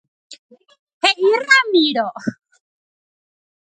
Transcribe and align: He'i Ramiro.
He'i 1.03 1.29
Ramiro. 1.43 2.07